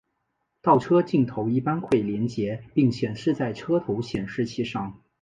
[0.63, 4.99] 倒车镜头一般会连结并显示在车头显示器上。